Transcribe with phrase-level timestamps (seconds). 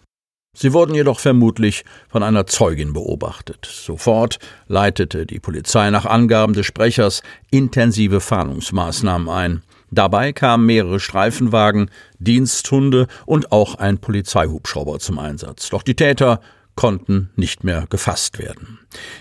[0.54, 3.64] Sie wurden jedoch vermutlich von einer Zeugin beobachtet.
[3.64, 9.62] Sofort leitete die Polizei nach Angaben des Sprechers intensive Fahndungsmaßnahmen ein.
[9.92, 15.68] Dabei kamen mehrere Streifenwagen, Diensthunde und auch ein Polizeihubschrauber zum Einsatz.
[15.68, 16.40] Doch die Täter
[16.74, 18.78] konnten nicht mehr gefasst werden.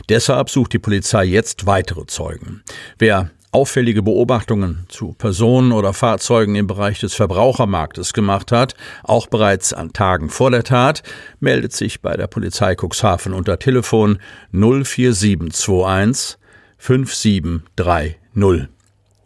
[0.08, 2.64] Deshalb sucht die Polizei jetzt weitere Zeugen.
[2.98, 9.74] Wer auffällige Beobachtungen zu Personen oder Fahrzeugen im Bereich des Verbrauchermarktes gemacht hat, auch bereits
[9.74, 11.04] an Tagen vor der Tat,
[11.42, 14.20] meldet sich bei der Polizei Cuxhaven unter Telefon
[14.54, 16.38] 04721
[16.78, 18.70] 5730.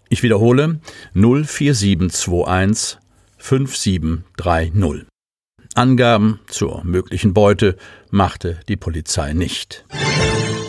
[0.09, 0.79] Ich wiederhole
[1.13, 2.99] 04721
[3.37, 5.07] 5730.
[5.75, 7.75] Angaben zur möglichen Beute
[8.09, 9.85] machte die Polizei nicht.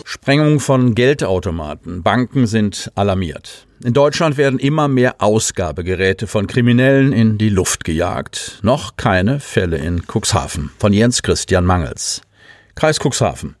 [0.03, 2.03] Sprengung von Geldautomaten.
[2.03, 3.67] Banken sind alarmiert.
[3.83, 8.59] In Deutschland werden immer mehr Ausgabegeräte von Kriminellen in die Luft gejagt.
[8.63, 10.71] Noch keine Fälle in Cuxhaven.
[10.79, 12.21] Von Jens Christian Mangels.
[12.77, 13.55] Kreis Cuxhaven.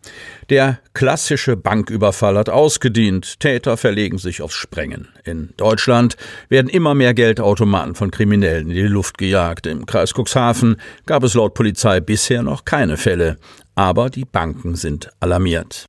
[0.51, 3.39] Der klassische Banküberfall hat ausgedient.
[3.39, 5.07] Täter verlegen sich aufs Sprengen.
[5.23, 6.17] In Deutschland
[6.49, 9.65] werden immer mehr Geldautomaten von Kriminellen in die Luft gejagt.
[9.65, 13.37] Im Kreis Cuxhaven gab es laut Polizei bisher noch keine Fälle.
[13.73, 15.87] Aber die Banken sind alarmiert.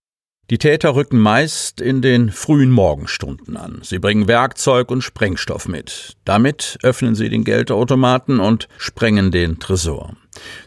[0.49, 3.81] Die Täter rücken meist in den frühen Morgenstunden an.
[3.83, 6.17] Sie bringen Werkzeug und Sprengstoff mit.
[6.25, 10.17] Damit öffnen sie den Geldautomaten und sprengen den Tresor.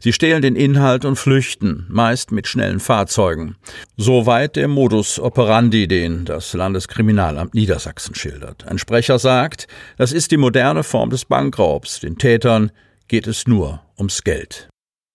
[0.04, 3.56] Sie stehlen den Inhalt und flüchten, meist mit schnellen Fahrzeugen.
[3.98, 8.68] Soweit der Modus operandi, den das Landeskriminalamt Niedersachsen schildert.
[8.68, 9.68] Ein Sprecher sagt,
[9.98, 12.00] das ist die moderne Form des Bankraubs.
[12.00, 12.72] Den Tätern
[13.10, 14.70] geht es nur ums Geld.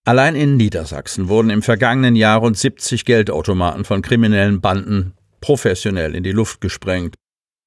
[0.05, 6.23] Allein in Niedersachsen wurden im vergangenen Jahr rund 70 Geldautomaten von kriminellen Banden professionell in
[6.23, 7.15] die Luft gesprengt.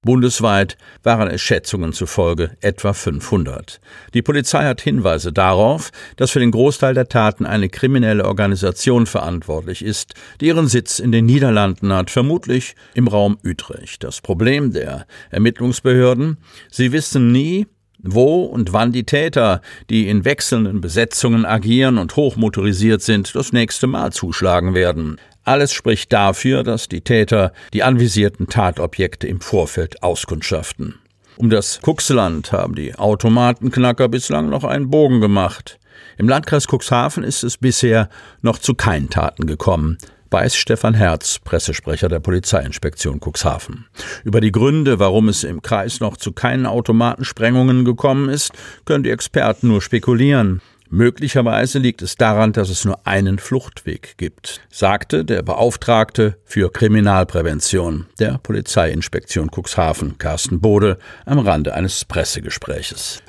[0.02, 3.82] Bundesweit waren es Schätzungen zufolge etwa 500.
[4.14, 9.84] Die Polizei hat Hinweise darauf, dass für den Großteil der Taten eine kriminelle Organisation verantwortlich
[9.84, 14.02] ist, die ihren Sitz in den Niederlanden hat, vermutlich im Raum Utrecht.
[14.02, 16.38] Das Problem der Ermittlungsbehörden,
[16.70, 17.66] sie wissen nie,
[17.98, 19.60] wo und wann die Täter,
[19.90, 25.18] die in wechselnden Besetzungen agieren und hochmotorisiert sind, das nächste Mal zuschlagen werden.
[25.44, 30.96] Alles spricht dafür, dass die Täter die anvisierten Tatobjekte im Vorfeld auskundschaften.
[31.36, 35.78] Um das Kuxland haben die Automatenknacker bislang noch einen Bogen gemacht.
[36.18, 38.10] Im Landkreis Cuxhaven ist es bisher
[38.42, 39.96] noch zu keinen Taten gekommen
[40.30, 43.86] weiß Stefan Herz, Pressesprecher der Polizeiinspektion Cuxhaven.
[44.24, 48.52] Über die Gründe, warum es im Kreis noch zu keinen Automatensprengungen gekommen ist,
[48.84, 50.60] können die Experten nur spekulieren.
[50.92, 58.06] Möglicherweise liegt es daran, dass es nur einen Fluchtweg gibt, sagte der Beauftragte für Kriminalprävention
[58.18, 63.22] der Polizeiinspektion Cuxhaven, Carsten Bode, am Rande eines Pressegespräches.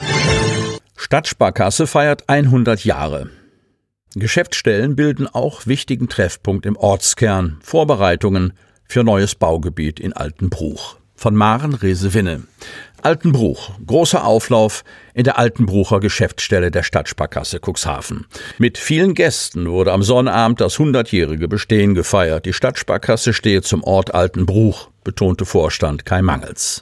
[0.96, 3.30] Stadtsparkasse feiert 100 Jahre.
[4.16, 7.60] Geschäftsstellen bilden auch wichtigen Treffpunkt im Ortskern.
[7.62, 8.54] Vorbereitungen
[8.86, 10.98] für neues Baugebiet in Altenbruch.
[11.14, 12.42] Von Maren Resewinne.
[13.04, 13.72] Altenbruch.
[13.86, 14.84] Großer Auflauf
[15.14, 18.26] in der Altenbrucher Geschäftsstelle der Stadtsparkasse Cuxhaven.
[18.58, 22.46] Mit vielen Gästen wurde am Sonnabend das hundertjährige Bestehen gefeiert.
[22.46, 26.82] Die Stadtsparkasse stehe zum Ort Altenbruch, betonte Vorstand Kai Mangels.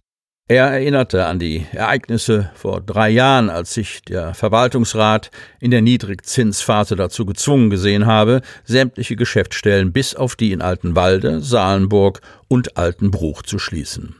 [0.51, 5.29] Er erinnerte an die Ereignisse vor drei Jahren, als sich der Verwaltungsrat
[5.59, 12.21] in der Niedrigzinsphase dazu gezwungen gesehen habe, sämtliche Geschäftsstellen bis auf die in Altenwalde, Salenburg
[12.47, 14.15] und Altenbruch zu schließen.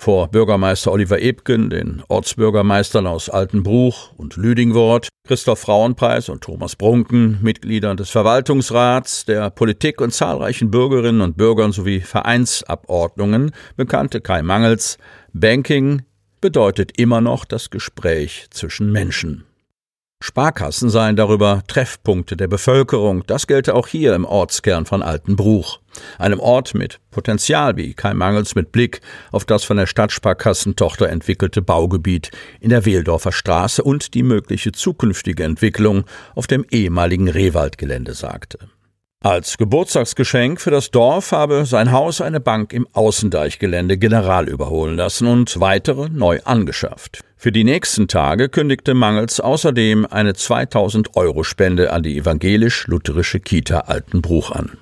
[0.00, 7.38] Vor Bürgermeister Oliver Ebgen, den Ortsbürgermeistern aus Altenbruch und Lüdingwort, Christoph Frauenpreis und Thomas Brunken,
[7.42, 14.96] Mitgliedern des Verwaltungsrats, der Politik und zahlreichen Bürgerinnen und Bürgern sowie Vereinsabordnungen bekannte Kai Mangels,
[15.34, 16.00] Banking
[16.40, 19.44] bedeutet immer noch das Gespräch zwischen Menschen.
[20.22, 23.24] Sparkassen seien darüber Treffpunkte der Bevölkerung.
[23.26, 25.80] Das gelte auch hier im Ortskern von Altenbruch.
[26.18, 29.00] Einem Ort mit Potenzial wie kein Mangels mit Blick
[29.32, 32.30] auf das von der Stadtsparkassentochter entwickelte Baugebiet
[32.60, 38.58] in der Wehldorfer Straße und die mögliche zukünftige Entwicklung auf dem ehemaligen Rehwaldgelände sagte.
[39.22, 45.26] Als Geburtstagsgeschenk für das Dorf habe sein Haus eine Bank im Außendeichgelände general überholen lassen
[45.26, 47.22] und weitere neu angeschafft.
[47.36, 53.80] Für die nächsten Tage kündigte Mangels außerdem eine 2000 Euro Spende an die evangelisch-lutherische Kita
[53.80, 54.78] Altenbruch an.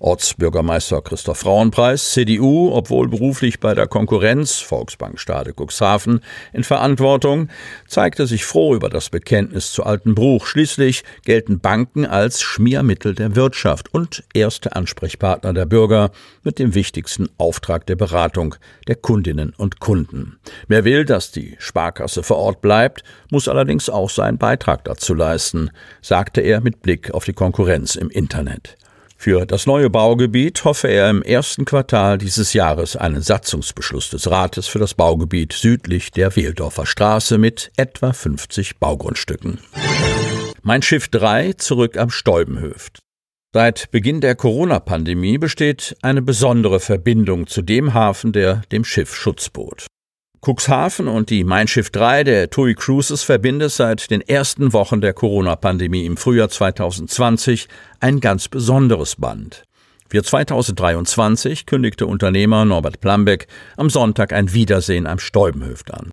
[0.00, 6.20] Ortsbürgermeister Christoph Frauenpreis, CDU, obwohl beruflich bei der Konkurrenz Volksbank Stade Cuxhaven
[6.52, 7.48] in Verantwortung,
[7.86, 10.46] zeigte sich froh über das Bekenntnis zu Altenbruch.
[10.46, 16.10] Schließlich gelten Banken als Schmiermittel der Wirtschaft und erste Ansprechpartner der Bürger
[16.42, 18.54] mit dem wichtigsten Auftrag der Beratung
[18.86, 20.38] der Kundinnen und Kunden.
[20.66, 25.70] Wer will, dass die Sparkasse vor Ort bleibt, muss allerdings auch seinen Beitrag dazu leisten,
[26.00, 28.76] sagte er mit Blick auf die Konkurrenz im Internet.
[29.20, 34.68] Für das neue Baugebiet hoffe er im ersten Quartal dieses Jahres einen Satzungsbeschluss des Rates
[34.68, 39.58] für das Baugebiet südlich der Wehldorfer Straße mit etwa 50 Baugrundstücken.
[40.62, 43.00] Mein Schiff 3 zurück am Stolbenhöft.
[43.52, 49.48] Seit Beginn der Corona-Pandemie besteht eine besondere Verbindung zu dem Hafen, der dem Schiff Schutz
[49.48, 49.88] bot.
[50.40, 55.12] Cuxhaven und die Mein Schiff 3 der TUI Cruises verbindet seit den ersten Wochen der
[55.12, 57.68] Corona-Pandemie im Frühjahr 2020
[58.00, 59.64] ein ganz besonderes Band.
[60.08, 66.10] Für 2023 kündigte Unternehmer Norbert Plambeck am Sonntag ein Wiedersehen am Stäubenhöft an.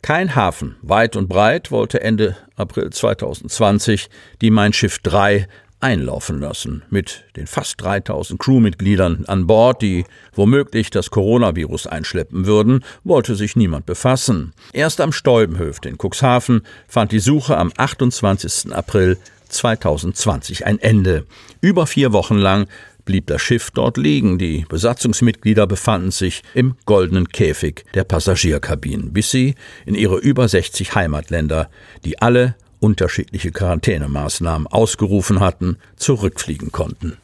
[0.00, 4.08] Kein Hafen weit und breit wollte Ende April 2020
[4.40, 5.48] die Mein Schiff 3
[5.80, 12.84] einlaufen lassen, mit den fast 3000 Crewmitgliedern an Bord, die womöglich das Coronavirus einschleppen würden,
[13.04, 14.52] wollte sich niemand befassen.
[14.72, 18.72] Erst am Stäubenhöft in Cuxhaven fand die Suche am 28.
[18.72, 19.18] April
[19.48, 21.26] 2020 ein Ende.
[21.60, 22.66] Über vier Wochen lang
[23.04, 24.38] blieb das Schiff dort liegen.
[24.38, 29.54] Die Besatzungsmitglieder befanden sich im goldenen Käfig der Passagierkabinen, bis sie
[29.86, 31.70] in ihre über 60 Heimatländer,
[32.04, 37.16] die alle unterschiedliche Quarantänemaßnahmen ausgerufen hatten, zurückfliegen konnten.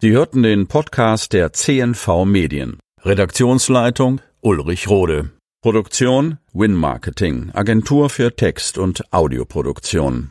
[0.00, 2.78] Sie hörten den Podcast der CNV Medien.
[3.02, 5.30] Redaktionsleitung Ulrich Rode.
[5.60, 10.30] Produktion Win Marketing, Agentur für Text- und Audioproduktion.